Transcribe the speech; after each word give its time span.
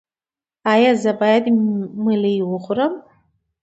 ایا 0.73 0.91
زه 1.03 1.11
باید 1.21 1.45
ملی 2.05 2.35
وخورم؟ 2.51 2.93